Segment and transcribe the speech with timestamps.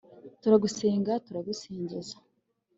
[0.41, 2.15] turagusenga, turagusingiza